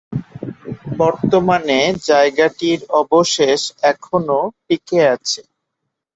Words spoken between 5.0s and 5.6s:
আছে।